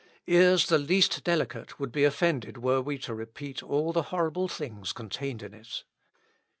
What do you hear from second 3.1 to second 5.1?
repeat all the horrible things